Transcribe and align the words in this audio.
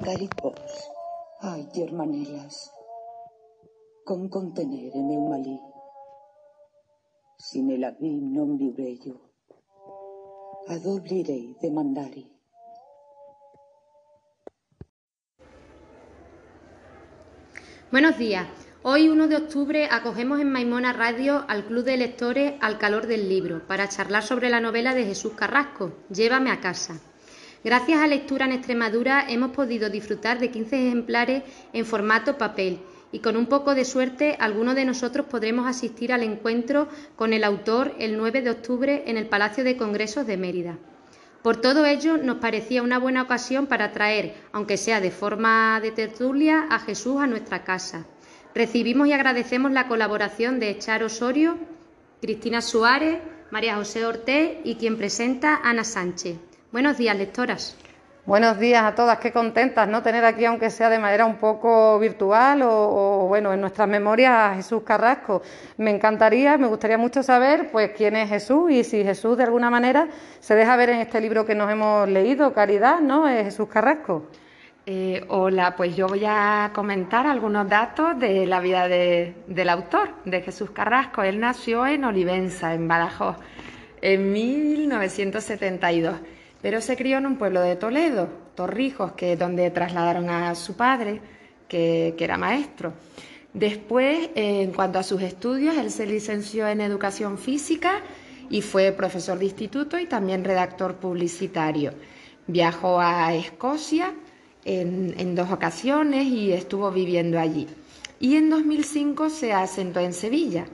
Garipos, 0.00 0.72
ai 1.40 1.68
germanelas, 1.74 2.72
con 4.04 4.28
contenere 4.28 4.98
meu 5.02 5.22
malí, 5.28 5.58
si 7.36 7.62
nella 7.62 7.90
vi 8.00 8.10
non 8.34 8.56
vivrei 8.56 8.98
io, 9.04 9.16
adoblirei 10.66 11.56
de 11.60 11.70
mandari. 11.70 12.24
Buenos 17.90 18.18
días. 18.18 18.46
Hoy, 18.82 19.08
1 19.08 19.28
de 19.28 19.36
octubre, 19.36 19.88
acogemos 19.90 20.40
en 20.40 20.52
Maimona 20.52 20.92
Radio 20.92 21.44
al 21.48 21.64
Club 21.66 21.84
de 21.84 21.96
Lectores 21.96 22.54
Al 22.60 22.78
Calor 22.78 23.06
del 23.06 23.28
Libro 23.28 23.66
para 23.66 23.88
charlar 23.88 24.22
sobre 24.22 24.50
la 24.50 24.60
novela 24.60 24.94
de 24.94 25.04
Jesús 25.04 25.32
Carrasco, 25.32 25.92
Llévame 26.10 26.50
a 26.52 26.60
casa. 26.60 27.00
Gracias 27.64 28.00
a 28.00 28.06
Lectura 28.06 28.44
en 28.44 28.52
Extremadura 28.52 29.24
hemos 29.28 29.50
podido 29.50 29.90
disfrutar 29.90 30.38
de 30.38 30.50
15 30.50 30.86
ejemplares 30.86 31.42
en 31.72 31.84
formato 31.84 32.38
papel 32.38 32.78
y 33.10 33.18
con 33.18 33.36
un 33.36 33.46
poco 33.46 33.74
de 33.74 33.84
suerte 33.84 34.36
algunos 34.38 34.76
de 34.76 34.84
nosotros 34.84 35.26
podremos 35.26 35.66
asistir 35.66 36.12
al 36.12 36.22
encuentro 36.22 36.86
con 37.16 37.32
el 37.32 37.42
autor 37.42 37.96
el 37.98 38.16
9 38.16 38.42
de 38.42 38.50
octubre 38.50 39.02
en 39.06 39.16
el 39.16 39.26
Palacio 39.26 39.64
de 39.64 39.76
Congresos 39.76 40.24
de 40.24 40.36
Mérida. 40.36 40.78
Por 41.42 41.60
todo 41.60 41.84
ello, 41.84 42.16
nos 42.16 42.36
parecía 42.36 42.82
una 42.82 42.98
buena 42.98 43.22
ocasión 43.22 43.66
para 43.66 43.92
traer, 43.92 44.34
aunque 44.52 44.76
sea 44.76 45.00
de 45.00 45.10
forma 45.10 45.80
de 45.80 45.90
tertulia, 45.90 46.66
a 46.70 46.78
Jesús 46.78 47.20
a 47.20 47.26
nuestra 47.26 47.64
casa. 47.64 48.06
Recibimos 48.54 49.08
y 49.08 49.12
agradecemos 49.12 49.72
la 49.72 49.88
colaboración 49.88 50.60
de 50.60 50.70
Echar 50.70 51.02
Osorio, 51.02 51.56
Cristina 52.20 52.60
Suárez, 52.60 53.18
María 53.50 53.76
José 53.76 54.04
Ortez 54.04 54.58
y 54.64 54.76
quien 54.76 54.96
presenta 54.96 55.60
Ana 55.62 55.84
Sánchez. 55.84 56.47
Buenos 56.70 56.98
días, 56.98 57.16
lectoras. 57.16 57.78
Buenos 58.26 58.58
días 58.58 58.84
a 58.84 58.94
todas, 58.94 59.20
qué 59.20 59.32
contentas, 59.32 59.88
¿no? 59.88 60.02
Tener 60.02 60.22
aquí, 60.26 60.44
aunque 60.44 60.68
sea 60.68 60.90
de 60.90 60.98
manera 60.98 61.24
un 61.24 61.36
poco 61.36 61.98
virtual 61.98 62.60
o, 62.62 63.24
bueno, 63.26 63.54
en 63.54 63.62
nuestras 63.62 63.88
memorias 63.88 64.34
a 64.34 64.54
Jesús 64.54 64.82
Carrasco. 64.82 65.40
Me 65.78 65.90
encantaría, 65.90 66.58
me 66.58 66.66
gustaría 66.66 66.98
mucho 66.98 67.22
saber, 67.22 67.70
pues, 67.72 67.92
quién 67.96 68.16
es 68.16 68.28
Jesús 68.28 68.70
y 68.70 68.84
si 68.84 69.02
Jesús 69.02 69.38
de 69.38 69.44
alguna 69.44 69.70
manera 69.70 70.08
se 70.40 70.54
deja 70.54 70.76
ver 70.76 70.90
en 70.90 71.00
este 71.00 71.22
libro 71.22 71.46
que 71.46 71.54
nos 71.54 71.72
hemos 71.72 72.06
leído, 72.06 72.52
Caridad, 72.52 73.00
¿no? 73.00 73.26
Es 73.26 73.44
Jesús 73.44 73.70
Carrasco. 73.70 74.26
Eh, 74.84 75.24
hola, 75.28 75.74
pues 75.74 75.96
yo 75.96 76.06
voy 76.06 76.24
a 76.26 76.70
comentar 76.74 77.26
algunos 77.26 77.66
datos 77.66 78.18
de 78.18 78.44
la 78.44 78.60
vida 78.60 78.88
del 78.88 79.68
autor, 79.70 80.10
de 80.26 80.42
Jesús 80.42 80.70
Carrasco. 80.72 81.22
Él 81.22 81.40
nació 81.40 81.86
en 81.86 82.04
Olivenza, 82.04 82.74
en 82.74 82.86
Badajoz, 82.88 83.36
en 84.02 84.34
1972 84.34 86.14
pero 86.60 86.80
se 86.80 86.96
crió 86.96 87.18
en 87.18 87.26
un 87.26 87.36
pueblo 87.36 87.60
de 87.60 87.76
Toledo, 87.76 88.28
Torrijos, 88.54 89.12
que 89.12 89.34
es 89.34 89.38
donde 89.38 89.70
trasladaron 89.70 90.28
a 90.30 90.54
su 90.54 90.76
padre, 90.76 91.20
que, 91.68 92.14
era 92.18 92.36
maestro. 92.36 92.94
Después, 93.52 94.30
en 94.34 94.72
cuanto 94.72 94.98
a 94.98 95.02
sus 95.02 95.22
estudios, 95.22 95.76
él 95.76 95.90
se 95.90 96.06
licenció 96.06 96.66
en 96.68 96.80
educación 96.80 97.38
física 97.38 98.02
y 98.50 98.62
fue 98.62 98.92
profesor 98.92 99.38
de 99.38 99.44
instituto 99.44 99.98
y 99.98 100.06
también 100.06 100.44
redactor 100.44 100.96
publicitario. 100.96 101.92
Viajó 102.46 103.00
a 103.00 103.34
Escocia 103.34 104.14
en, 104.64 105.14
en, 105.18 105.34
dos 105.34 105.50
ocasiones 105.52 106.26
y 106.26 106.52
estuvo 106.52 106.90
viviendo 106.90 107.38
allí. 107.38 107.66
Y 108.20 108.36
en 108.36 108.50
2005 108.50 109.30
se 109.30 109.52
asentó 109.52 110.00
en 110.00 110.12
Sevilla 110.12 110.66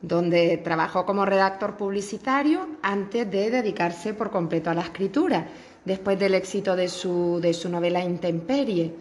donde 0.00 0.58
trabajó 0.58 1.04
como 1.04 1.24
redactor 1.24 1.76
publicitario 1.76 2.68
antes 2.82 3.30
de 3.30 3.50
dedicarse 3.50 4.14
por 4.14 4.30
completo 4.30 4.70
a 4.70 4.74
la 4.74 4.82
escritura, 4.82 5.48
después 5.84 6.18
del 6.18 6.34
éxito 6.34 6.76
de 6.76 6.88
su, 6.88 7.40
novela 7.68 8.02
Intemperie. 8.02 8.94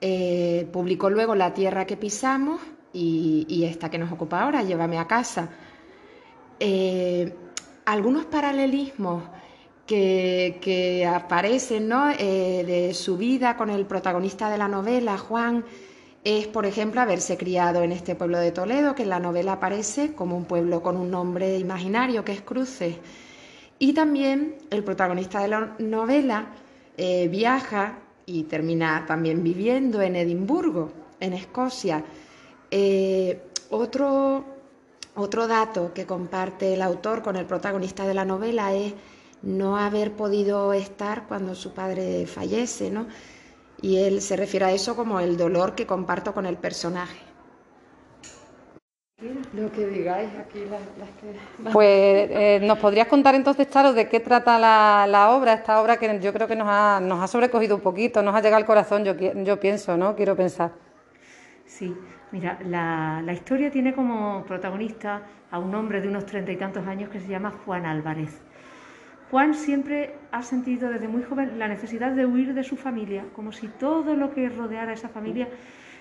Eh, 0.00 0.68
publicó 0.72 1.10
luego 1.10 1.34
La 1.34 1.52
tierra 1.54 1.84
que 1.86 1.96
pisamos 1.96 2.60
y, 2.92 3.64
esta 3.64 3.90
que 3.90 3.98
nos 3.98 4.12
ocupa 4.12 4.42
ahora, 4.42 4.62
Llévame 4.62 4.98
a 4.98 5.06
casa. 5.06 5.48
Eh, 6.60 7.32
algunos 7.86 8.26
paralelismos 8.26 9.22
que, 9.86 11.08
aparecen 11.10 11.90
eh, 12.18 12.64
de 12.66 12.94
su 12.94 13.16
vida 13.16 13.56
con 13.56 13.70
el 13.70 13.86
protagonista 13.86 14.50
de 14.50 14.58
la 14.58 14.68
novela, 14.68 15.16
Juan, 15.16 15.64
es, 16.24 16.46
por 16.46 16.66
ejemplo, 16.66 17.00
haberse 17.00 17.36
criado 17.36 17.82
en 17.82 17.92
este 17.92 18.14
pueblo 18.14 18.38
de 18.38 18.52
Toledo, 18.52 18.94
que 18.94 19.04
en 19.04 19.10
la 19.10 19.20
novela 19.20 19.52
aparece 19.54 20.14
como 20.14 20.36
un 20.36 20.44
pueblo 20.44 20.82
con 20.82 20.96
un 20.96 21.10
nombre 21.10 21.58
imaginario, 21.58 22.24
que 22.24 22.32
es 22.32 22.42
Cruces. 22.42 22.96
Y 23.78 23.92
también 23.92 24.56
el 24.70 24.82
protagonista 24.82 25.40
de 25.40 25.48
la 25.48 25.76
novela 25.78 26.46
eh, 26.96 27.28
viaja 27.28 27.98
y 28.26 28.42
termina 28.44 29.04
también 29.06 29.42
viviendo 29.42 30.02
en 30.02 30.16
Edimburgo, 30.16 30.90
en 31.20 31.32
Escocia. 31.32 32.04
Eh, 32.70 33.40
otro, 33.70 34.44
otro 35.14 35.46
dato 35.46 35.92
que 35.94 36.04
comparte 36.04 36.74
el 36.74 36.82
autor 36.82 37.22
con 37.22 37.36
el 37.36 37.46
protagonista 37.46 38.06
de 38.06 38.14
la 38.14 38.24
novela 38.24 38.74
es 38.74 38.92
no 39.42 39.78
haber 39.78 40.12
podido 40.12 40.72
estar 40.72 41.28
cuando 41.28 41.54
su 41.54 41.72
padre 41.72 42.26
fallece, 42.26 42.90
¿no? 42.90 43.06
Y 43.80 43.98
él 43.98 44.20
se 44.20 44.36
refiere 44.36 44.66
a 44.66 44.72
eso 44.72 44.96
como 44.96 45.20
el 45.20 45.36
dolor 45.36 45.74
que 45.74 45.86
comparto 45.86 46.34
con 46.34 46.46
el 46.46 46.56
personaje. 46.56 47.18
Lo 49.52 49.72
que 49.72 49.86
digáis 49.86 50.30
aquí, 50.38 50.64
las, 50.70 51.08
que... 51.20 51.72
Pues 51.72 52.30
eh, 52.30 52.60
nos 52.62 52.78
podrías 52.78 53.08
contar 53.08 53.34
entonces, 53.34 53.68
Charo, 53.68 53.92
de 53.92 54.08
qué 54.08 54.20
trata 54.20 54.58
la, 54.58 55.30
obra, 55.30 55.54
esta 55.54 55.80
obra 55.82 55.96
que 55.96 56.20
yo 56.20 56.32
creo 56.32 56.46
que 56.46 56.54
nos 56.54 56.68
ha, 56.70 57.00
nos 57.02 57.20
ha 57.20 57.26
sobrecogido 57.26 57.74
un 57.74 57.82
poquito, 57.82 58.22
nos 58.22 58.34
ha 58.36 58.40
llegado 58.40 58.58
al 58.58 58.66
corazón, 58.66 59.04
yo, 59.04 59.14
yo 59.16 59.58
pienso, 59.58 59.96
¿no? 59.96 60.14
Quiero 60.14 60.36
pensar. 60.36 60.70
Sí, 61.66 61.96
mira, 62.30 62.60
la, 62.64 63.20
la 63.24 63.32
historia 63.32 63.72
tiene 63.72 63.92
como 63.92 64.44
protagonista 64.44 65.22
a 65.50 65.58
un 65.58 65.74
hombre 65.74 66.00
de 66.00 66.08
unos 66.08 66.24
treinta 66.24 66.52
y 66.52 66.56
tantos 66.56 66.86
años 66.86 67.10
que 67.10 67.18
se 67.20 67.26
llama 67.26 67.52
Juan 67.64 67.86
Álvarez. 67.86 68.40
Juan 69.30 69.54
siempre 69.54 70.14
ha 70.32 70.42
sentido 70.42 70.88
desde 70.88 71.06
muy 71.06 71.22
joven 71.22 71.58
la 71.58 71.68
necesidad 71.68 72.12
de 72.12 72.24
huir 72.24 72.54
de 72.54 72.64
su 72.64 72.76
familia, 72.76 73.24
como 73.34 73.52
si 73.52 73.68
todo 73.68 74.14
lo 74.16 74.32
que 74.32 74.48
rodeara 74.48 74.92
a 74.92 74.94
esa 74.94 75.10
familia 75.10 75.48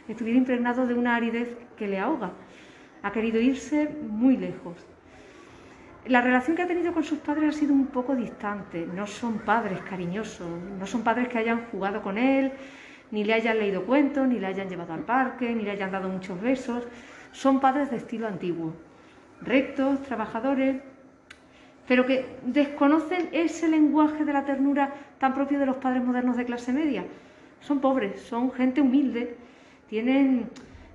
estuviera 0.07 0.38
impregnado 0.38 0.88
de 0.88 0.93
una 0.93 1.15
aridez 1.15 1.57
que 1.75 1.88
le 1.88 1.99
ahoga. 1.99 2.31
Ha 3.03 3.11
querido 3.11 3.41
irse 3.41 3.89
muy 4.09 4.38
lejos. 4.38 4.77
La 6.07 6.21
relación 6.21 6.55
que 6.55 6.61
ha 6.61 6.67
tenido 6.67 6.93
con 6.93 7.03
sus 7.03 7.19
padres 7.19 7.53
ha 7.53 7.59
sido 7.59 7.73
un 7.73 7.88
poco 7.88 8.15
distante. 8.15 8.88
No 8.95 9.05
son 9.05 9.39
padres 9.39 9.79
cariñosos, 9.81 10.47
no 10.79 10.88
son 10.88 11.03
padres 11.03 11.27
que 11.27 11.38
hayan 11.38 11.65
jugado 11.65 12.01
con 12.01 12.17
él, 12.17 12.53
ni 13.11 13.25
le 13.25 13.33
hayan 13.33 13.59
leído 13.59 13.85
cuentos, 13.85 14.25
ni 14.25 14.39
le 14.39 14.47
hayan 14.47 14.69
llevado 14.69 14.94
al 14.94 15.03
parque, 15.03 15.53
ni 15.53 15.63
le 15.63 15.71
hayan 15.71 15.91
dado 15.91 16.07
muchos 16.07 16.39
besos. 16.39 16.88
Son 17.33 17.59
padres 17.59 17.91
de 17.91 17.97
estilo 17.97 18.25
antiguo, 18.25 18.73
rectos, 19.41 20.01
trabajadores, 20.03 20.77
pero 21.87 22.05
que 22.05 22.25
desconocen 22.43 23.29
ese 23.31 23.67
lenguaje 23.67 24.25
de 24.25 24.33
la 24.33 24.45
ternura 24.45 24.93
tan 25.19 25.33
propio 25.33 25.59
de 25.59 25.65
los 25.65 25.77
padres 25.77 26.03
modernos 26.03 26.37
de 26.37 26.45
clase 26.45 26.73
media. 26.73 27.05
Son 27.61 27.79
pobres, 27.79 28.21
son 28.21 28.51
gente 28.51 28.81
humilde, 28.81 29.35
tienen 29.89 30.49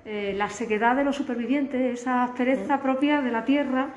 eh, 0.05 0.35
la 0.37 0.49
sequedad 0.51 0.95
de 0.95 1.05
los 1.05 1.17
supervivientes, 1.17 2.01
esa 2.01 2.25
aspereza 2.25 2.83
propia 2.83 3.23
de 3.23 3.33
la 3.33 3.45
tierra, 3.45 3.89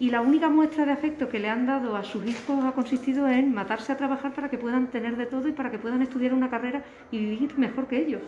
y 0.00 0.10
la 0.10 0.20
única 0.20 0.48
muestra 0.48 0.84
de 0.84 0.92
afecto 0.92 1.28
que 1.28 1.40
le 1.40 1.48
han 1.48 1.66
dado 1.66 1.96
a 1.96 2.04
sus 2.04 2.24
hijos 2.24 2.64
ha 2.64 2.72
consistido 2.72 3.28
en 3.28 3.52
matarse 3.52 3.92
a 3.92 3.96
trabajar 3.96 4.32
para 4.32 4.48
que 4.48 4.58
puedan 4.58 4.88
tener 4.88 5.16
de 5.16 5.26
todo 5.26 5.48
y 5.48 5.52
para 5.52 5.70
que 5.70 5.78
puedan 5.78 6.02
estudiar 6.02 6.34
una 6.34 6.50
carrera 6.50 6.84
y 7.10 7.18
vivir 7.18 7.58
mejor 7.58 7.88
que 7.88 7.98
ellos. 7.98 8.22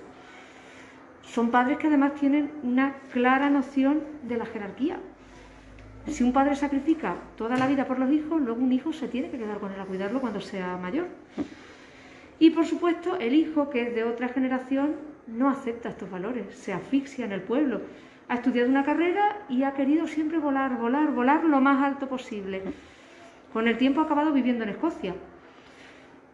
Son 1.23 1.51
padres 1.51 1.79
que 1.79 1.87
además 1.87 2.15
tienen 2.15 2.51
una 2.65 2.95
clara 3.13 3.51
noción 3.51 4.03
de 4.25 4.37
la 4.37 4.47
jerarquía, 4.47 4.99
si 6.07 6.25
un 6.25 6.33
padre 6.33 6.57
sacrifica 6.57 7.17
toda 7.37 7.57
la 7.57 7.67
vida 7.67 7.87
por 7.87 7.99
los 7.99 8.11
hijos, 8.11 8.41
luego 8.41 8.63
un 8.63 8.73
hijo 8.73 8.93
se 8.93 9.09
tiene 9.09 9.31
que 9.31 9.39
quedar 9.39 9.59
con 9.59 9.73
él 9.73 9.81
a 9.81 9.85
cuidarlo 9.85 10.21
cuando 10.21 10.41
sea 10.41 10.77
mayor. 10.77 11.09
Y 12.39 12.51
por 12.51 12.67
supuesto, 12.67 13.17
el 13.17 13.35
hijo 13.35 13.69
que 13.69 13.83
es 13.83 13.95
de 13.95 14.05
otra 14.05 14.29
generación 14.29 14.97
no 15.27 15.49
acepta 15.51 15.91
estos 15.91 16.11
valores, 16.11 16.55
se 16.55 16.73
asfixia 16.73 17.25
en 17.25 17.33
el 17.33 17.43
pueblo. 17.43 17.83
Ha 18.29 18.37
estudiado 18.37 18.69
una 18.69 18.85
carrera 18.85 19.39
y 19.49 19.65
ha 19.65 19.75
querido 19.75 20.07
siempre 20.07 20.39
volar, 20.39 20.79
volar, 20.79 21.13
volar 21.13 21.45
lo 21.45 21.61
más 21.61 21.83
alto 21.85 22.09
posible. 22.09 22.63
Con 23.53 23.69
el 23.69 23.77
tiempo 23.77 24.01
ha 24.01 24.05
acabado 24.05 24.33
viviendo 24.33 24.65
en 24.65 24.71
Escocia, 24.71 25.15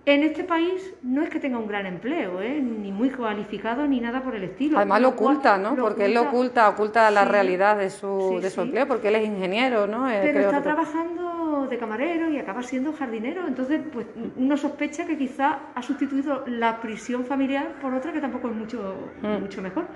en 0.06 0.23
este 0.23 0.44
país 0.44 0.94
no 1.03 1.23
es 1.23 1.31
que 1.31 1.41
tenga 1.41 1.58
un 1.58 1.67
gran 1.67 1.85
empleo, 1.85 2.41
¿eh? 2.41 2.61
ni 2.62 2.93
muy 2.93 3.11
cualificado 3.11 3.88
ni 3.88 4.00
nada 4.00 4.23
por 4.23 4.37
el 4.37 4.44
estilo. 4.44 4.79
Además 4.79 5.00
lo 5.00 5.08
oculta, 5.08 5.58
¿no? 5.58 5.75
porque 5.75 6.05
él 6.05 6.14
lo 6.14 6.23
oculta, 6.23 6.69
oculta 6.69 7.11
la 7.11 7.25
realidad 7.25 7.76
de 7.76 7.91
su, 7.91 8.38
de 8.41 8.49
su 8.49 8.61
empleo, 8.61 8.87
porque 8.87 9.08
él 9.08 9.17
es 9.17 9.26
ingeniero, 9.26 9.88
¿no? 9.88 10.08
Eh, 10.08 10.20
Pero 10.23 10.41
está 10.41 10.62
trabajando 10.62 11.67
de 11.69 11.76
camarero 11.76 12.31
y 12.31 12.38
acaba 12.38 12.62
siendo 12.62 12.93
jardinero, 12.93 13.49
entonces 13.49 13.81
pues 13.93 14.06
uno 14.37 14.56
sospecha 14.56 15.06
que 15.06 15.19
quizá 15.19 15.58
ha 15.75 15.82
sustituido 15.82 16.44
la 16.47 16.81
prisión 16.81 17.25
familiar 17.25 17.73
por 17.81 17.93
otra 17.93 18.12
que 18.12 18.20
tampoco 18.20 18.49
es 18.49 18.55
mucho, 18.55 18.94
mm. 19.23 19.41
mucho 19.41 19.61
mejor. 19.61 19.87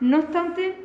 No 0.00 0.18
obstante, 0.18 0.76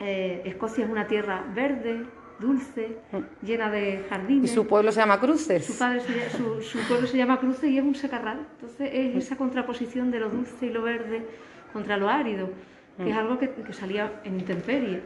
eh, 0.00 0.42
Escocia 0.44 0.84
es 0.84 0.90
una 0.90 1.06
tierra 1.06 1.44
verde, 1.54 2.04
dulce, 2.38 2.98
llena 3.42 3.70
de 3.70 4.04
jardines. 4.08 4.50
¿Y 4.50 4.54
su 4.54 4.66
pueblo 4.66 4.92
se 4.92 5.00
llama 5.00 5.20
Cruces? 5.20 5.64
Su, 5.64 5.78
padre 5.78 6.00
su, 6.00 6.78
pueblo 6.88 7.06
se 7.06 7.16
llama 7.16 7.38
Cruces 7.38 7.70
y 7.70 7.78
es 7.78 7.84
un 7.84 7.94
secarral. 7.94 8.46
Entonces 8.54 8.90
es 8.92 9.16
esa 9.16 9.36
contraposición 9.36 10.10
de 10.10 10.20
lo 10.20 10.30
dulce 10.30 10.66
y 10.66 10.70
lo 10.70 10.82
verde 10.82 11.26
contra 11.72 11.96
lo 11.96 12.08
árido, 12.08 12.50
que 12.96 13.10
es 13.10 13.16
algo 13.16 13.38
que, 13.38 13.50
que 13.50 13.72
salía 13.72 14.20
en 14.24 14.40
intemperie. 14.40 15.00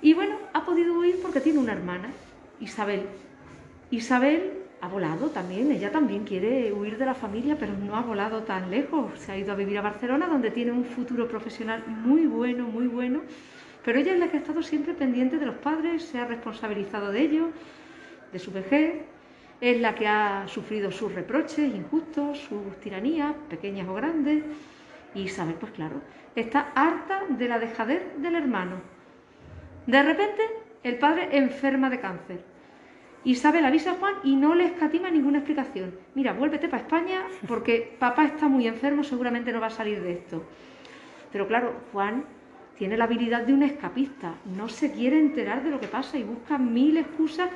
Y 0.00 0.14
bueno, 0.14 0.36
ha 0.52 0.64
podido 0.64 0.98
huir 0.98 1.20
porque 1.22 1.40
tiene 1.40 1.58
una 1.58 1.72
hermana, 1.72 2.10
Isabel. 2.60 3.02
Isabel 3.90 4.62
ha 4.82 4.88
volado 4.88 5.28
también, 5.28 5.70
ella 5.70 5.92
también 5.92 6.24
quiere 6.24 6.72
huir 6.72 6.98
de 6.98 7.06
la 7.06 7.14
familia, 7.14 7.56
pero 7.58 7.72
no 7.72 7.94
ha 7.94 8.02
volado 8.02 8.42
tan 8.42 8.68
lejos. 8.68 9.12
Se 9.16 9.30
ha 9.30 9.38
ido 9.38 9.52
a 9.52 9.54
vivir 9.54 9.78
a 9.78 9.82
Barcelona, 9.82 10.26
donde 10.26 10.50
tiene 10.50 10.72
un 10.72 10.84
futuro 10.84 11.28
profesional 11.28 11.84
muy 11.86 12.26
bueno, 12.26 12.66
muy 12.66 12.88
bueno. 12.88 13.20
Pero 13.84 13.98
ella 13.98 14.12
es 14.14 14.18
la 14.18 14.28
que 14.28 14.36
ha 14.36 14.40
estado 14.40 14.62
siempre 14.62 14.94
pendiente 14.94 15.38
de 15.38 15.46
los 15.46 15.56
padres, 15.56 16.04
se 16.04 16.18
ha 16.18 16.24
responsabilizado 16.24 17.10
de 17.10 17.20
ellos, 17.20 17.48
de 18.32 18.38
su 18.38 18.52
vejez, 18.52 19.02
es 19.60 19.80
la 19.80 19.94
que 19.94 20.06
ha 20.08 20.44
sufrido 20.48 20.90
sus 20.90 21.12
reproches 21.14 21.72
injustos, 21.74 22.38
sus 22.38 22.76
tiranías, 22.80 23.34
pequeñas 23.48 23.88
o 23.88 23.94
grandes. 23.94 24.44
Y 25.14 25.22
Isabel, 25.22 25.54
pues 25.54 25.72
claro, 25.72 26.00
está 26.34 26.72
harta 26.74 27.22
de 27.28 27.48
la 27.48 27.58
dejadez 27.58 28.02
del 28.18 28.34
hermano. 28.34 28.76
De 29.86 30.02
repente, 30.02 30.42
el 30.82 30.98
padre 30.98 31.28
enferma 31.32 31.90
de 31.90 32.00
cáncer 32.00 32.52
Isabel 33.24 33.64
avisa 33.64 33.92
a 33.92 33.94
Juan 33.94 34.14
y 34.24 34.34
no 34.34 34.54
le 34.54 34.64
escatima 34.64 35.08
ninguna 35.08 35.38
explicación. 35.38 35.94
Mira, 36.14 36.32
vuélvete 36.32 36.68
para 36.68 36.82
España 36.82 37.22
porque 37.46 37.96
papá 37.98 38.24
está 38.24 38.48
muy 38.48 38.66
enfermo, 38.66 39.04
seguramente 39.04 39.52
no 39.52 39.60
va 39.60 39.68
a 39.68 39.70
salir 39.70 40.02
de 40.02 40.12
esto. 40.12 40.42
Pero 41.30 41.46
claro, 41.46 41.72
Juan 41.92 42.24
tiene 42.82 42.96
la 42.96 43.04
habilidad 43.04 43.42
de 43.42 43.54
un 43.54 43.62
escapista, 43.62 44.34
no 44.56 44.68
se 44.68 44.90
quiere 44.90 45.16
enterar 45.16 45.62
de 45.62 45.70
lo 45.70 45.78
que 45.78 45.86
pasa 45.86 46.18
y 46.18 46.24
busca 46.24 46.58
mil 46.58 46.96
excusas 46.96 47.48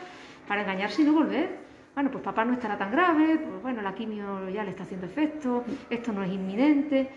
para 0.46 0.60
engañarse 0.60 1.02
y 1.02 1.04
no 1.04 1.14
volver. 1.14 1.48
Bueno, 1.94 2.12
pues 2.12 2.22
papá 2.22 2.44
no 2.44 2.52
estará 2.52 2.78
tan 2.78 2.92
grave, 2.92 3.36
pues 3.38 3.60
bueno, 3.60 3.82
la 3.82 3.92
quimio 3.92 4.48
ya 4.50 4.62
le 4.62 4.70
está 4.70 4.84
haciendo 4.84 5.06
efecto, 5.06 5.64
esto 5.90 6.12
no 6.12 6.22
es 6.22 6.30
inminente. 6.32 7.10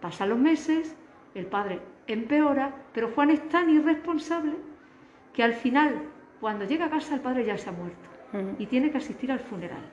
Pasan 0.00 0.30
los 0.30 0.38
meses, 0.40 0.96
el 1.36 1.46
padre 1.46 1.78
empeora, 2.08 2.74
pero 2.92 3.12
Juan 3.12 3.30
es 3.30 3.48
tan 3.48 3.70
irresponsable 3.70 4.54
que 5.32 5.44
al 5.44 5.54
final 5.54 6.02
cuando 6.40 6.64
llega 6.64 6.86
a 6.86 6.90
casa 6.90 7.14
el 7.14 7.20
padre 7.20 7.44
ya 7.44 7.56
se 7.56 7.68
ha 7.68 7.72
muerto 7.72 8.08
y 8.58 8.66
tiene 8.66 8.90
que 8.90 8.98
asistir 8.98 9.30
al 9.30 9.38
funeral. 9.38 9.84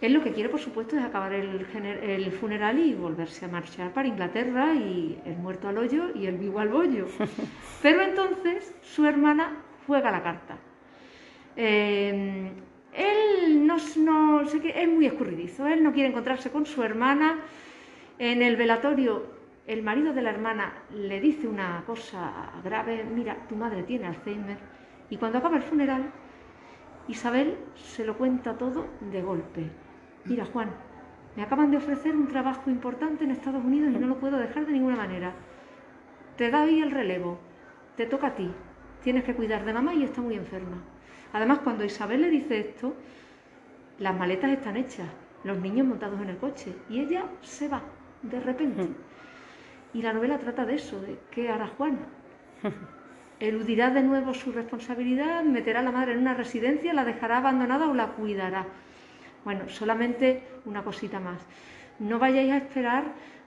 Él 0.00 0.12
lo 0.12 0.22
que 0.22 0.32
quiere, 0.32 0.48
por 0.48 0.60
supuesto, 0.60 0.96
es 0.96 1.04
acabar 1.04 1.32
el, 1.32 2.32
funeral 2.32 2.78
y 2.78 2.94
volverse 2.94 3.44
a 3.44 3.48
marchar 3.48 3.92
para 3.92 4.08
Inglaterra 4.08 4.74
y 4.74 5.18
el 5.24 5.36
muerto 5.36 5.68
al 5.68 5.78
hoyo 5.78 6.10
y 6.14 6.26
el 6.26 6.36
vivo 6.36 6.58
al 6.58 6.68
bollo. 6.68 7.06
Pero 7.82 8.02
entonces 8.02 8.74
su 8.82 9.06
hermana 9.06 9.56
juega 9.86 10.10
la 10.10 10.22
carta. 10.22 10.58
Em, 11.56 12.50
él 12.92 13.66
no, 13.66 13.76
no 13.98 14.46
sé 14.46 14.60
qué, 14.60 14.82
es 14.82 14.88
muy 14.88 15.06
escurridizo, 15.06 15.66
él 15.66 15.82
no 15.82 15.92
quiere 15.92 16.08
encontrarse 16.08 16.50
con 16.50 16.66
su 16.66 16.82
hermana. 16.82 17.40
En 18.18 18.42
el 18.42 18.56
velatorio 18.56 19.34
el 19.66 19.82
marido 19.82 20.12
de 20.12 20.22
la 20.22 20.30
hermana 20.30 20.74
le 20.90 21.20
dice 21.20 21.48
una 21.48 21.82
cosa 21.86 22.52
grave, 22.62 23.04
mira, 23.04 23.36
tu 23.48 23.56
madre 23.56 23.82
tiene 23.82 24.06
Alzheimer 24.06 24.58
y 25.08 25.16
cuando 25.16 25.38
acaba 25.38 25.56
el 25.56 25.62
funeral, 25.62 26.10
Isabel 27.08 27.56
se 27.74 28.04
lo 28.04 28.16
cuenta 28.16 28.56
todo 28.56 28.86
de 29.00 29.22
golpe. 29.22 29.70
Mira, 30.24 30.44
Juan, 30.46 30.70
me 31.36 31.42
acaban 31.42 31.70
de 31.70 31.76
ofrecer 31.76 32.14
un 32.14 32.28
trabajo 32.28 32.70
importante 32.70 33.24
en 33.24 33.30
Estados 33.30 33.64
Unidos 33.64 33.92
y 33.94 33.98
no 33.98 34.06
lo 34.06 34.18
puedo 34.18 34.38
dejar 34.38 34.66
de 34.66 34.72
ninguna 34.72 34.96
manera. 34.96 35.32
Te 36.36 36.50
da 36.50 36.62
ahí 36.62 36.80
el 36.80 36.90
relevo, 36.90 37.38
te 37.96 38.06
toca 38.06 38.28
a 38.28 38.34
ti, 38.34 38.50
tienes 39.02 39.24
que 39.24 39.34
cuidar 39.34 39.64
de 39.64 39.72
mamá 39.72 39.94
y 39.94 40.04
está 40.04 40.20
muy 40.20 40.34
enferma. 40.34 40.78
Además, 41.32 41.58
cuando 41.60 41.84
Isabel 41.84 42.22
le 42.22 42.30
dice 42.30 42.60
esto, 42.60 42.94
las 43.98 44.16
maletas 44.16 44.50
están 44.50 44.76
hechas, 44.76 45.08
los 45.44 45.58
niños 45.58 45.86
montados 45.86 46.20
en 46.20 46.30
el 46.30 46.38
coche 46.38 46.74
y 46.88 47.00
ella 47.00 47.24
se 47.42 47.68
va 47.68 47.82
de 48.22 48.40
repente. 48.40 48.88
Y 49.92 50.02
la 50.02 50.12
novela 50.12 50.38
trata 50.38 50.64
de 50.64 50.76
eso, 50.76 51.00
de 51.00 51.18
qué 51.30 51.50
hará 51.50 51.68
Juan. 51.68 51.98
eludirá 53.40 53.90
de 53.90 54.02
nuevo 54.02 54.32
su 54.32 54.52
responsabilidad, 54.52 55.44
meterá 55.44 55.80
a 55.80 55.82
la 55.82 55.92
madre 55.92 56.12
en 56.12 56.20
una 56.20 56.34
residencia, 56.34 56.94
la 56.94 57.04
dejará 57.04 57.38
abandonada 57.38 57.88
o 57.88 57.94
la 57.94 58.08
cuidará. 58.08 58.66
Bueno, 59.44 59.68
solamente 59.68 60.42
una 60.64 60.82
cosita 60.82 61.20
más. 61.20 61.40
No 61.98 62.18
vayáis 62.18 62.52
a 62.52 62.56
esperar 62.56 63.04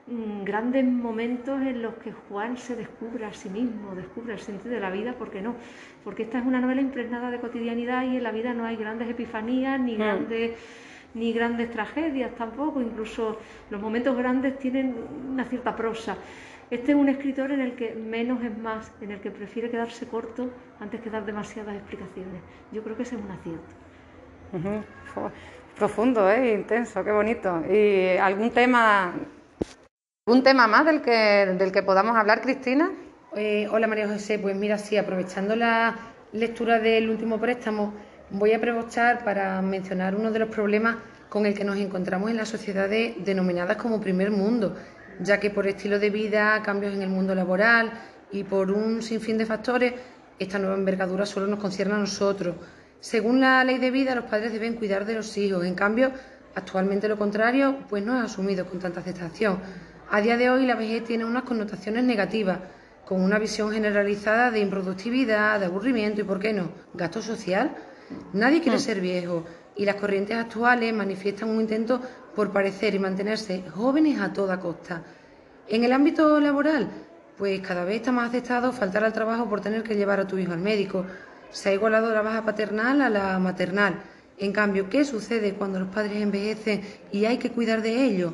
mm, 0.07 0.43
grandes 0.43 0.85
momentos 0.85 1.61
en 1.61 1.81
los 1.81 1.95
que 1.95 2.11
Juan 2.11 2.57
se 2.57 2.75
descubra 2.75 3.29
a 3.29 3.33
sí 3.33 3.49
mismo, 3.49 3.95
descubra 3.95 4.33
el 4.33 4.39
sentido 4.39 4.75
de 4.75 4.79
la 4.79 4.89
vida, 4.89 5.15
porque 5.17 5.41
no, 5.41 5.55
porque 6.03 6.23
esta 6.23 6.39
es 6.39 6.45
una 6.45 6.61
novela 6.61 6.81
impregnada 6.81 7.31
de 7.31 7.39
cotidianidad 7.39 8.03
y 8.03 8.17
en 8.17 8.23
la 8.23 8.31
vida 8.31 8.53
no 8.53 8.65
hay 8.65 8.75
grandes 8.75 9.09
epifanías 9.09 9.79
ni 9.79 9.95
mm. 9.95 9.97
grandes 9.97 10.51
ni 11.13 11.33
grandes 11.33 11.71
tragedias 11.71 12.35
tampoco, 12.35 12.81
incluso 12.81 13.39
los 13.69 13.81
momentos 13.81 14.15
grandes 14.15 14.59
tienen 14.59 14.95
una 15.31 15.45
cierta 15.45 15.75
prosa. 15.75 16.17
Este 16.69 16.91
es 16.91 16.97
un 16.97 17.09
escritor 17.09 17.51
en 17.51 17.61
el 17.61 17.75
que 17.75 17.95
menos 17.95 18.43
es 18.43 18.55
más, 18.57 18.93
en 19.01 19.11
el 19.11 19.19
que 19.21 19.31
prefiere 19.31 19.69
quedarse 19.69 20.05
corto 20.07 20.49
antes 20.79 20.99
que 21.01 21.09
dar 21.09 21.25
demasiadas 21.25 21.75
explicaciones. 21.75 22.41
Yo 22.71 22.83
creo 22.83 22.95
que 22.97 23.03
ese 23.03 23.15
es 23.15 23.21
un 23.21 23.31
acierto. 23.31 23.73
Profundo, 25.77 26.29
¿eh? 26.29 26.53
intenso, 26.53 27.03
qué 27.03 27.11
bonito. 27.11 27.63
¿Y 27.69 28.17
algún 28.17 28.51
tema, 28.51 29.13
algún 30.25 30.43
tema 30.43 30.67
más 30.67 30.85
del 30.85 31.01
que, 31.01 31.11
del 31.11 31.71
que 31.71 31.83
podamos 31.83 32.17
hablar, 32.17 32.41
Cristina? 32.41 32.91
Eh, 33.35 33.67
hola 33.71 33.87
María 33.87 34.07
José, 34.07 34.39
pues 34.39 34.55
mira, 34.55 34.77
sí, 34.77 34.97
aprovechando 34.97 35.55
la 35.55 35.95
lectura 36.31 36.79
del 36.79 37.09
último 37.09 37.39
préstamo, 37.39 37.93
voy 38.31 38.53
a 38.53 38.57
aprovechar 38.57 39.23
para 39.23 39.61
mencionar 39.61 40.15
uno 40.15 40.31
de 40.31 40.39
los 40.39 40.49
problemas 40.49 40.97
con 41.29 41.45
el 41.45 41.53
que 41.53 41.63
nos 41.63 41.77
encontramos 41.77 42.31
en 42.31 42.37
las 42.37 42.49
sociedades 42.49 43.15
denominadas 43.23 43.77
como 43.77 44.01
primer 44.01 44.31
mundo 44.31 44.75
ya 45.19 45.39
que 45.39 45.49
por 45.49 45.67
estilo 45.67 45.99
de 45.99 46.09
vida, 46.09 46.61
cambios 46.63 46.93
en 46.93 47.01
el 47.01 47.09
mundo 47.09 47.33
laboral 47.33 47.91
y 48.31 48.43
por 48.43 48.71
un 48.71 49.01
sinfín 49.01 49.37
de 49.37 49.45
factores, 49.45 49.93
esta 50.39 50.59
nueva 50.59 50.75
envergadura 50.75 51.25
solo 51.25 51.47
nos 51.47 51.59
concierne 51.59 51.95
a 51.95 51.97
nosotros. 51.97 52.55
Según 52.99 53.41
la 53.41 53.63
ley 53.63 53.77
de 53.77 53.91
vida, 53.91 54.15
los 54.15 54.25
padres 54.25 54.51
deben 54.51 54.75
cuidar 54.75 55.05
de 55.05 55.13
los 55.13 55.37
hijos. 55.37 55.65
En 55.65 55.75
cambio, 55.75 56.11
actualmente 56.55 57.07
lo 57.07 57.17
contrario, 57.17 57.79
pues 57.89 58.03
no 58.03 58.17
es 58.17 58.25
asumido 58.25 58.65
con 58.65 58.79
tanta 58.79 59.01
aceptación. 59.01 59.59
A 60.09 60.21
día 60.21 60.37
de 60.37 60.49
hoy 60.49 60.65
la 60.65 60.75
vejez 60.75 61.03
tiene 61.03 61.25
unas 61.25 61.43
connotaciones 61.43 62.03
negativas, 62.03 62.59
con 63.05 63.21
una 63.21 63.39
visión 63.39 63.71
generalizada 63.71 64.51
de 64.51 64.59
improductividad, 64.59 65.59
de 65.59 65.67
aburrimiento 65.67 66.21
y, 66.21 66.23
¿por 66.23 66.39
qué 66.39 66.53
no?, 66.53 66.71
gasto 66.93 67.21
social. 67.21 67.75
Nadie 68.33 68.61
quiere 68.61 68.77
mm. 68.77 68.81
ser 68.81 69.01
viejo 69.01 69.45
y 69.75 69.85
las 69.85 69.95
corrientes 69.95 70.35
actuales 70.35 70.93
manifiestan 70.93 71.49
un 71.49 71.61
intento 71.61 72.01
por 72.35 72.51
parecer 72.51 72.95
y 72.95 72.99
mantenerse 72.99 73.63
jóvenes 73.73 74.19
a 74.19 74.33
toda 74.33 74.59
costa. 74.59 75.03
En 75.67 75.83
el 75.83 75.91
ámbito 75.91 76.39
laboral, 76.39 76.89
pues 77.37 77.61
cada 77.61 77.83
vez 77.83 77.97
está 77.97 78.11
más 78.11 78.29
aceptado 78.29 78.71
faltar 78.71 79.03
al 79.03 79.13
trabajo 79.13 79.47
por 79.47 79.61
tener 79.61 79.83
que 79.83 79.95
llevar 79.95 80.19
a 80.19 80.27
tu 80.27 80.37
hijo 80.37 80.53
al 80.53 80.59
médico. 80.59 81.05
Se 81.51 81.69
ha 81.69 81.73
igualado 81.73 82.13
la 82.13 82.21
baja 82.21 82.45
paternal 82.45 83.01
a 83.01 83.09
la 83.09 83.39
maternal. 83.39 84.01
En 84.37 84.51
cambio, 84.51 84.89
¿qué 84.89 85.05
sucede 85.05 85.55
cuando 85.55 85.79
los 85.79 85.89
padres 85.89 86.21
envejecen 86.21 86.81
y 87.11 87.25
hay 87.25 87.37
que 87.37 87.51
cuidar 87.51 87.81
de 87.81 88.03
ellos? 88.03 88.33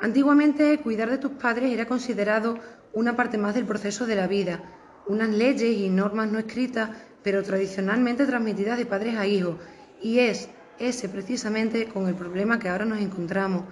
Antiguamente, 0.00 0.78
cuidar 0.78 1.10
de 1.10 1.18
tus 1.18 1.32
padres 1.32 1.72
era 1.72 1.86
considerado 1.86 2.58
una 2.92 3.14
parte 3.14 3.38
más 3.38 3.54
del 3.54 3.64
proceso 3.64 4.06
de 4.06 4.16
la 4.16 4.26
vida, 4.26 4.60
unas 5.06 5.28
leyes 5.28 5.76
y 5.76 5.88
normas 5.88 6.30
no 6.30 6.38
escritas, 6.38 6.90
pero 7.22 7.42
tradicionalmente 7.42 8.26
transmitidas 8.26 8.78
de 8.78 8.86
padres 8.86 9.16
a 9.16 9.26
hijos, 9.26 9.56
y 10.00 10.20
es 10.20 10.48
ese 10.78 11.08
precisamente 11.08 11.86
con 11.86 12.08
el 12.08 12.14
problema 12.14 12.58
que 12.58 12.68
ahora 12.68 12.84
nos 12.84 13.00
encontramos. 13.00 13.64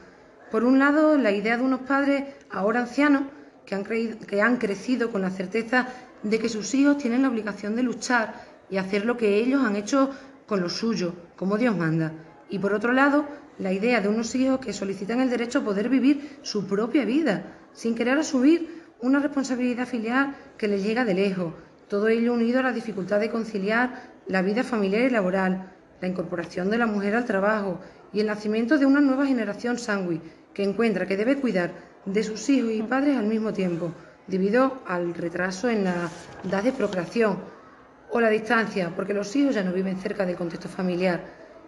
Por 0.51 0.65
un 0.65 0.79
lado, 0.79 1.17
la 1.17 1.33
idea 1.33 1.57
de 1.57 1.63
unos 1.63 1.81
padres 1.81 2.25
ahora 2.51 2.81
ancianos 2.81 3.23
que 3.65 3.75
han, 3.75 3.85
que 3.85 4.43
han 4.43 4.57
crecido 4.59 5.11
con 5.11 5.23
la 5.23 5.31
certeza 5.31 5.89
de 6.23 6.39
que 6.39 6.49
sus 6.49 6.75
hijos 6.75 6.99
tienen 6.99 7.23
la 7.23 7.29
obligación 7.29 7.77
de 7.77 7.83
luchar 7.83 8.56
y 8.71 8.79
hacer 8.79 9.05
lo 9.05 9.17
que 9.17 9.39
ellos 9.39 9.63
han 9.65 9.77
hecho 9.77 10.11
con 10.47 10.61
lo 10.61 10.69
suyo, 10.69 11.15
como 11.37 11.59
Dios 11.59 11.77
manda. 11.77 12.13
Y 12.49 12.59
por 12.59 12.73
otro 12.73 12.93
lado, 12.93 13.27
la 13.59 13.73
idea 13.73 14.01
de 14.01 14.09
unos 14.09 14.35
hijos 14.35 14.61
que 14.61 14.73
solicitan 14.73 15.21
el 15.21 15.31
derecho 15.31 15.61
a 15.61 15.65
poder 15.65 15.89
vivir 15.89 16.39
su 16.43 16.67
propia 16.67 17.05
vida, 17.05 17.59
sin 17.73 17.95
querer 17.95 18.19
asumir 18.19 18.85
una 19.01 19.19
responsabilidad 19.19 19.87
filial 19.87 20.37
que 20.57 20.69
les 20.69 20.83
llega 20.83 21.05
de 21.05 21.15
lejos. 21.15 21.55
Todo 21.89 22.09
ello 22.09 22.33
unido 22.33 22.61
a 22.61 22.65
la 22.65 22.73
dificultad 22.73 23.21
de 23.21 23.31
conciliar 23.31 24.11
la 24.27 24.43
vida 24.43 24.65
familiar 24.65 25.03
y 25.03 25.11
laboral, 25.11 25.73
la 26.01 26.09
incorporación 26.09 26.71
de 26.71 26.79
la 26.79 26.87
mujer 26.87 27.15
al 27.15 27.25
trabajo 27.25 27.81
y 28.13 28.21
el 28.21 28.27
nacimiento 28.27 28.79
de 28.79 28.87
una 28.87 29.01
nueva 29.01 29.27
generación 29.27 29.79
sangui 29.79 30.21
que 30.53 30.63
encuentra 30.63 31.07
que 31.07 31.17
debe 31.17 31.37
cuidar 31.37 31.73
de 32.05 32.23
sus 32.23 32.49
hijos 32.49 32.73
y 32.73 32.83
padres 32.83 33.17
al 33.17 33.27
mismo 33.27 33.53
tiempo, 33.53 33.93
debido 34.27 34.81
al 34.87 35.15
retraso 35.15 35.69
en 35.69 35.85
la 35.85 36.11
edad 36.45 36.63
de 36.63 36.73
procreación 36.73 37.56
o 38.11 38.21
la 38.21 38.29
distancia, 38.29 38.93
porque 38.95 39.15
los 39.15 39.35
hijos 39.37 39.55
ya 39.55 39.63
no 39.63 39.73
viven 39.73 39.99
cerca 39.99 40.25
del 40.25 40.37
contexto 40.37 40.69
familiar. 40.69 41.25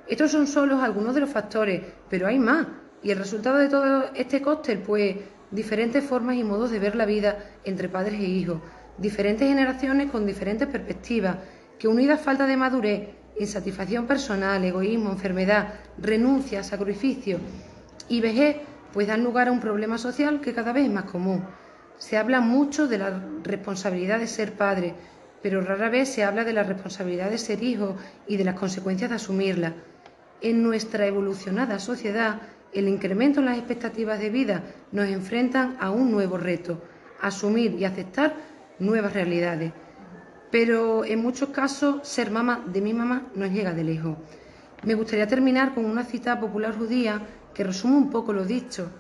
Estos 0.07 0.31
son 0.31 0.47
solo 0.47 0.81
algunos 0.81 1.15
de 1.15 1.21
los 1.21 1.31
factores, 1.31 1.83
pero 2.09 2.27
hay 2.27 2.39
más. 2.39 2.67
Y 3.03 3.11
el 3.11 3.19
resultado 3.19 3.59
de 3.59 3.69
todo 3.69 4.11
este 4.15 4.41
cóctel, 4.41 4.79
pues 4.79 5.17
diferentes 5.51 6.05
formas 6.05 6.37
y 6.37 6.45
modos 6.45 6.71
de 6.71 6.79
ver 6.79 6.97
la 6.97 7.07
vida 7.07 7.39
entre 7.65 7.89
padres 7.89 8.21
e 8.21 8.25
hijos, 8.25 8.61
diferentes 8.97 9.49
generaciones 9.49 10.11
con 10.11 10.27
diferentes 10.27 10.69
perspectivas, 10.69 11.37
que 11.79 11.89
unidas 11.89 12.21
falta 12.21 12.47
de 12.47 12.57
madurez, 12.57 13.09
insatisfacción 13.39 14.07
personal, 14.07 14.65
egoísmo, 14.65 15.11
enfermedad, 15.11 15.75
renuncia, 15.99 16.63
sacrificio 16.63 17.39
y 18.09 18.21
vejez, 18.21 18.57
pues 18.93 19.07
dan 19.07 19.23
lugar 19.23 19.49
a 19.49 19.53
un 19.53 19.61
problema 19.61 19.99
social 19.99 20.41
que 20.41 20.55
cada 20.55 20.73
vez 20.73 20.87
es 20.87 20.93
más 20.93 21.05
común. 21.05 21.45
Se 21.99 22.17
habla 22.17 22.41
mucho 22.41 22.89
de 22.89 22.99
la 22.99 23.23
responsabilidad 23.43 24.19
de 24.19 24.27
ser 24.27 24.53
padre, 24.53 24.95
pero 25.43 25.61
rara 25.61 25.89
vez 25.89 26.09
se 26.09 26.25
habla 26.25 26.45
de 26.45 26.53
la 26.53 26.63
responsabilidad 26.63 27.31
de 27.31 27.39
ser 27.39 27.63
hijo 27.63 27.97
y 28.27 28.37
de 28.37 28.45
las 28.45 28.55
consecuencias 28.55 29.11
de 29.11 29.17
asumirla. 29.17 29.75
En 30.41 30.63
nuestra 30.63 31.07
evolucionada 31.07 31.79
sociedad, 31.79 32.41
el 32.73 32.89
incremento 32.89 33.41
en 33.41 33.47
las 33.47 33.59
expectativas 33.59 34.19
de 34.21 34.31
vida 34.31 34.63
nos 34.93 35.09
enfrentan 35.09 35.77
a 35.81 35.91
un 35.91 36.11
nuevo 36.11 36.37
reto, 36.37 36.83
asumir 37.21 37.75
y 37.75 37.85
aceptar 37.85 38.35
nuevas 38.79 39.13
realidades. 39.13 39.73
Pero 40.51 41.05
en 41.05 41.21
muchos 41.21 41.51
casos 41.51 42.07
ser 42.07 42.31
mamá 42.31 42.65
de 42.67 42.81
mi 42.81 42.95
mamá 42.95 43.29
nos 43.35 43.51
llega 43.51 43.73
de 43.73 43.85
lejos. 43.85 44.17
Me 44.85 44.95
gustaría 44.95 45.27
terminar 45.27 45.75
con 45.75 45.85
una 45.85 46.05
cita 46.05 46.39
popular 46.39 46.77
judía 46.77 47.21
que 47.53 47.65
resume 47.65 47.97
un 47.97 48.11
poco 48.11 48.33
lo 48.33 48.45
dicho. 48.45 48.91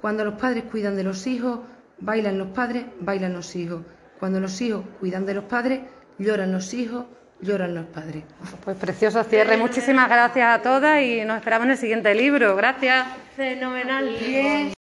Cuando 0.00 0.24
los 0.24 0.40
padres 0.40 0.64
cuidan 0.70 0.96
de 0.96 1.04
los 1.04 1.26
hijos, 1.26 1.60
bailan 2.00 2.38
los 2.38 2.48
padres, 2.48 2.86
bailan 3.00 3.34
los 3.34 3.54
hijos. 3.54 3.82
Cuando 4.18 4.40
los 4.40 4.60
hijos 4.60 4.84
cuidan 4.98 5.26
de 5.26 5.34
los 5.34 5.44
padres, 5.44 5.80
lloran 6.18 6.50
los 6.50 6.74
hijos, 6.74 7.04
lloran 7.40 7.74
los 7.74 7.86
padres. 7.86 8.24
Pues 8.64 8.76
precioso 8.76 9.22
cierre. 9.22 9.56
Muchísimas 9.56 10.08
gracias 10.08 10.58
a 10.58 10.62
todas 10.62 11.00
y 11.02 11.24
nos 11.24 11.36
esperamos 11.36 11.66
en 11.66 11.70
el 11.72 11.78
siguiente 11.78 12.14
libro. 12.14 12.56
Gracias. 12.56 13.06
Fenomenal, 13.36 14.16
bien. 14.20 14.72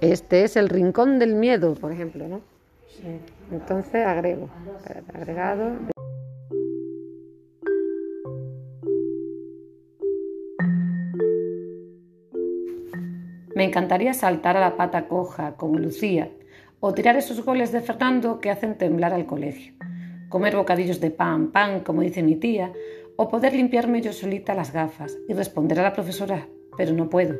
Este 0.00 0.42
es 0.42 0.56
el 0.56 0.68
rincón 0.68 1.20
del 1.20 1.34
miedo, 1.34 1.74
por 1.74 1.92
ejemplo, 1.92 2.26
¿no? 2.26 2.40
Entonces 3.52 4.04
agrego. 4.04 4.50
Agregado. 5.14 5.72
Me 13.54 13.64
encantaría 13.64 14.14
saltar 14.14 14.56
a 14.56 14.60
la 14.60 14.76
pata 14.76 15.06
coja 15.06 15.54
como 15.54 15.78
Lucía 15.78 16.30
o 16.80 16.94
tirar 16.94 17.16
esos 17.16 17.44
goles 17.44 17.72
de 17.72 17.80
Fernando 17.80 18.40
que 18.40 18.50
hacen 18.50 18.76
temblar 18.78 19.12
al 19.12 19.26
colegio, 19.26 19.74
comer 20.28 20.56
bocadillos 20.56 21.00
de 21.00 21.10
pan, 21.10 21.50
pan, 21.50 21.80
como 21.80 22.02
dice 22.02 22.22
mi 22.22 22.36
tía, 22.36 22.72
o 23.16 23.28
poder 23.28 23.52
limpiarme 23.52 24.00
yo 24.00 24.12
solita 24.12 24.54
las 24.54 24.72
gafas 24.72 25.18
y 25.28 25.34
responder 25.34 25.80
a 25.80 25.82
la 25.82 25.92
profesora, 25.92 26.46
pero 26.76 26.92
no 26.92 27.10
puedo. 27.10 27.36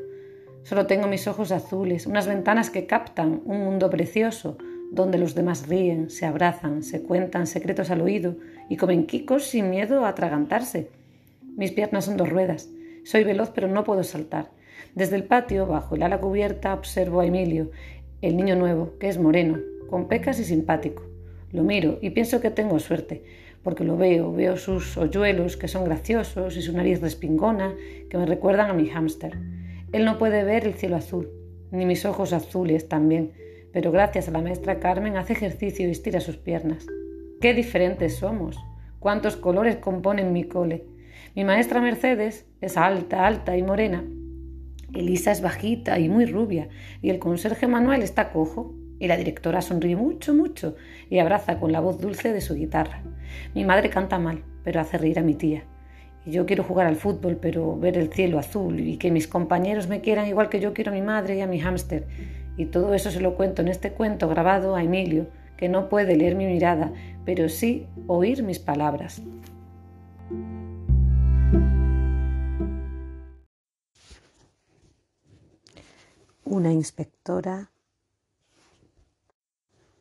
Solo 0.64 0.86
tengo 0.86 1.06
mis 1.06 1.28
ojos 1.28 1.52
azules, 1.52 2.06
unas 2.06 2.26
ventanas 2.26 2.70
que 2.70 2.86
captan 2.86 3.40
un 3.44 3.64
mundo 3.64 3.88
precioso, 3.88 4.58
donde 4.90 5.18
los 5.18 5.34
demás 5.34 5.68
ríen, 5.68 6.10
se 6.10 6.26
abrazan, 6.26 6.82
se 6.82 7.02
cuentan 7.02 7.46
secretos 7.46 7.90
al 7.90 8.00
oído 8.00 8.36
y 8.68 8.76
comen 8.76 9.06
quicos 9.06 9.44
sin 9.44 9.70
miedo 9.70 10.04
a 10.04 10.08
atragantarse. 10.08 10.90
Mis 11.56 11.72
piernas 11.72 12.06
son 12.06 12.16
dos 12.16 12.28
ruedas. 12.28 12.70
Soy 13.04 13.24
veloz 13.24 13.50
pero 13.54 13.68
no 13.68 13.84
puedo 13.84 14.02
saltar. 14.02 14.50
Desde 14.94 15.16
el 15.16 15.24
patio, 15.24 15.66
bajo 15.66 15.94
el 15.94 16.02
ala 16.02 16.20
cubierta, 16.20 16.74
observo 16.74 17.20
a 17.20 17.26
Emilio, 17.26 17.70
el 18.20 18.36
niño 18.36 18.56
nuevo, 18.56 18.98
que 18.98 19.08
es 19.08 19.18
moreno, 19.18 19.58
con 19.88 20.08
pecas 20.08 20.40
y 20.40 20.44
simpático. 20.44 21.04
Lo 21.52 21.62
miro 21.62 21.98
y 22.02 22.10
pienso 22.10 22.40
que 22.40 22.50
tengo 22.50 22.78
suerte, 22.78 23.22
porque 23.62 23.84
lo 23.84 23.96
veo, 23.96 24.32
veo 24.32 24.56
sus 24.56 24.96
hoyuelos 24.96 25.56
que 25.56 25.68
son 25.68 25.84
graciosos 25.84 26.56
y 26.56 26.62
su 26.62 26.72
nariz 26.72 27.00
respingona 27.00 27.74
que 28.10 28.18
me 28.18 28.26
recuerdan 28.26 28.70
a 28.70 28.74
mi 28.74 28.88
hámster. 28.88 29.38
Él 29.92 30.04
no 30.04 30.18
puede 30.18 30.44
ver 30.44 30.66
el 30.66 30.74
cielo 30.74 30.96
azul, 30.96 31.30
ni 31.70 31.86
mis 31.86 32.04
ojos 32.04 32.32
azules 32.32 32.88
también, 32.88 33.32
pero 33.72 33.92
gracias 33.92 34.28
a 34.28 34.30
la 34.32 34.40
maestra 34.40 34.80
Carmen 34.80 35.16
hace 35.16 35.34
ejercicio 35.34 35.86
y 35.86 35.90
estira 35.90 36.20
sus 36.20 36.36
piernas. 36.36 36.86
¡Qué 37.40 37.54
diferentes 37.54 38.16
somos! 38.16 38.58
¿Cuántos 38.98 39.36
colores 39.36 39.76
componen 39.76 40.32
mi 40.32 40.44
cole? 40.44 40.84
Mi 41.34 41.44
maestra 41.44 41.80
Mercedes 41.80 42.46
es 42.60 42.76
alta, 42.76 43.26
alta 43.26 43.56
y 43.56 43.62
morena. 43.62 44.04
Elisa 44.94 45.32
es 45.32 45.42
bajita 45.42 45.98
y 45.98 46.08
muy 46.08 46.26
rubia, 46.26 46.68
y 47.02 47.10
el 47.10 47.18
conserje 47.18 47.66
Manuel 47.66 48.02
está 48.02 48.30
cojo, 48.30 48.74
y 48.98 49.06
la 49.06 49.16
directora 49.16 49.62
sonríe 49.62 49.96
mucho, 49.96 50.34
mucho, 50.34 50.76
y 51.10 51.18
abraza 51.18 51.58
con 51.60 51.72
la 51.72 51.80
voz 51.80 52.00
dulce 52.00 52.32
de 52.32 52.40
su 52.40 52.54
guitarra. 52.54 53.02
Mi 53.54 53.64
madre 53.64 53.90
canta 53.90 54.18
mal, 54.18 54.42
pero 54.64 54.80
hace 54.80 54.98
reír 54.98 55.18
a 55.18 55.22
mi 55.22 55.34
tía. 55.34 55.64
Y 56.24 56.32
yo 56.32 56.46
quiero 56.46 56.64
jugar 56.64 56.86
al 56.86 56.96
fútbol, 56.96 57.38
pero 57.40 57.78
ver 57.78 57.96
el 57.96 58.12
cielo 58.12 58.38
azul 58.38 58.80
y 58.80 58.96
que 58.96 59.10
mis 59.10 59.28
compañeros 59.28 59.88
me 59.88 60.00
quieran 60.00 60.26
igual 60.26 60.48
que 60.48 60.60
yo 60.60 60.74
quiero 60.74 60.90
a 60.90 60.94
mi 60.94 61.02
madre 61.02 61.36
y 61.36 61.40
a 61.40 61.46
mi 61.46 61.60
hámster. 61.60 62.06
Y 62.56 62.66
todo 62.66 62.92
eso 62.94 63.10
se 63.10 63.20
lo 63.20 63.34
cuento 63.34 63.62
en 63.62 63.68
este 63.68 63.92
cuento 63.92 64.28
grabado 64.28 64.74
a 64.74 64.82
Emilio, 64.82 65.28
que 65.56 65.68
no 65.68 65.88
puede 65.88 66.16
leer 66.16 66.34
mi 66.34 66.46
mirada, 66.46 66.92
pero 67.24 67.48
sí 67.48 67.86
oír 68.06 68.42
mis 68.42 68.58
palabras. 68.58 69.22
Una 76.50 76.72
inspectora, 76.72 77.70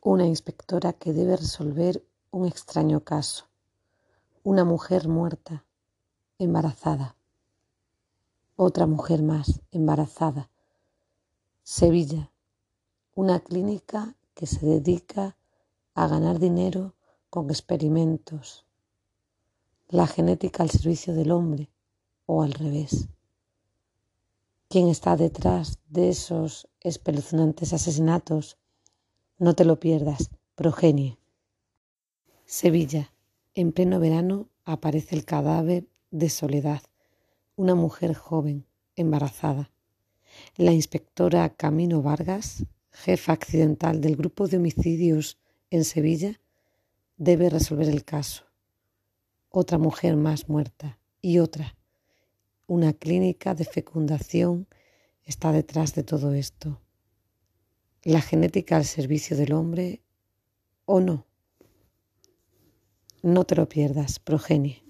una 0.00 0.24
inspectora 0.24 0.94
que 0.94 1.12
debe 1.12 1.36
resolver 1.36 2.02
un 2.30 2.46
extraño 2.46 3.00
caso. 3.00 3.44
Una 4.44 4.64
mujer 4.64 5.08
muerta, 5.08 5.66
embarazada. 6.38 7.16
Otra 8.56 8.86
mujer 8.86 9.22
más, 9.22 9.60
embarazada. 9.72 10.48
Sevilla, 11.64 12.32
una 13.14 13.40
clínica 13.40 14.16
que 14.32 14.46
se 14.46 14.64
dedica 14.64 15.36
a 15.92 16.08
ganar 16.08 16.38
dinero 16.38 16.94
con 17.28 17.50
experimentos, 17.50 18.64
la 19.90 20.06
genética 20.06 20.62
al 20.62 20.70
servicio 20.70 21.12
del 21.12 21.30
hombre 21.30 21.68
o 22.24 22.42
al 22.42 22.54
revés. 22.54 23.06
¿Quién 24.68 24.88
está 24.88 25.16
detrás 25.16 25.78
de 25.88 26.10
esos 26.10 26.68
espeluznantes 26.80 27.72
asesinatos? 27.72 28.58
No 29.38 29.54
te 29.54 29.64
lo 29.64 29.80
pierdas, 29.80 30.30
progenie. 30.54 31.18
Sevilla, 32.44 33.12
en 33.54 33.72
pleno 33.72 33.98
verano 33.98 34.48
aparece 34.64 35.16
el 35.16 35.24
cadáver 35.24 35.88
de 36.10 36.28
Soledad, 36.28 36.82
una 37.56 37.74
mujer 37.74 38.14
joven, 38.14 38.66
embarazada. 38.96 39.70
La 40.56 40.72
inspectora 40.72 41.48
Camino 41.48 42.02
Vargas 42.02 42.64
jefa 42.98 43.32
accidental 43.32 44.00
del 44.00 44.16
grupo 44.16 44.48
de 44.48 44.56
homicidios 44.56 45.38
en 45.70 45.84
Sevilla, 45.84 46.40
debe 47.16 47.48
resolver 47.48 47.88
el 47.88 48.04
caso. 48.04 48.44
Otra 49.50 49.78
mujer 49.78 50.16
más 50.16 50.48
muerta 50.48 50.98
y 51.22 51.38
otra. 51.38 51.77
Una 52.70 52.92
clínica 52.92 53.54
de 53.54 53.64
fecundación 53.64 54.66
está 55.24 55.52
detrás 55.52 55.94
de 55.94 56.02
todo 56.02 56.34
esto. 56.34 56.82
La 58.02 58.20
genética 58.20 58.76
al 58.76 58.84
servicio 58.84 59.38
del 59.38 59.54
hombre 59.54 60.02
o 60.84 61.00
no. 61.00 61.24
No 63.22 63.44
te 63.44 63.56
lo 63.56 63.70
pierdas, 63.70 64.18
progenie. 64.18 64.82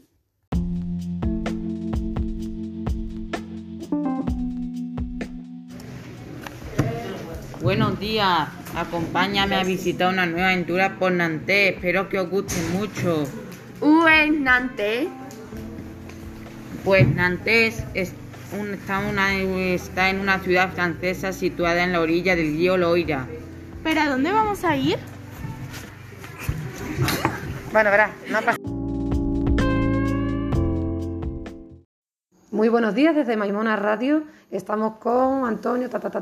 Buenos 7.62 8.00
días, 8.00 8.48
acompáñame 8.74 9.54
a 9.54 9.62
visitar 9.62 10.12
una 10.12 10.26
nueva 10.26 10.48
aventura 10.48 10.98
por 10.98 11.12
Nantes. 11.12 11.76
Espero 11.76 12.08
que 12.08 12.18
os 12.18 12.28
guste 12.28 12.60
mucho. 12.72 13.22
¿Où 13.80 14.08
es 14.08 14.32
Nantes? 14.32 15.06
Pues 16.88 17.06
Nantes 17.06 17.84
es 17.92 18.14
está, 18.72 19.00
una, 19.00 19.36
está 19.36 20.08
en 20.08 20.20
una 20.20 20.38
ciudad 20.38 20.72
francesa 20.72 21.34
situada 21.34 21.84
en 21.84 21.92
la 21.92 22.00
orilla 22.00 22.34
del 22.34 22.56
río 22.56 22.78
Loira. 22.78 23.26
¿Pero 23.84 24.00
a 24.00 24.08
dónde 24.08 24.32
vamos 24.32 24.64
a 24.64 24.74
ir? 24.74 24.96
Bueno, 27.72 27.90
verás, 27.90 28.10
no 28.30 28.40
pasa. 28.40 28.56
Muy 32.52 32.70
buenos 32.70 32.94
días 32.94 33.14
desde 33.14 33.36
Maimona 33.36 33.76
Radio. 33.76 34.22
Estamos 34.50 34.96
con 34.96 35.44
Antonio, 35.44 35.90
ta, 35.90 36.00
ta, 36.00 36.08
ta, 36.08 36.16